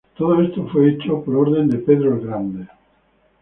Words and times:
Todo 0.17 0.41
esto 0.41 0.65
fue 0.69 0.93
hecho 0.93 1.21
por 1.21 1.35
orden 1.35 1.67
de 1.67 1.77
Pedro 1.77 2.15
el 2.19 2.25
Grande. 2.25 2.67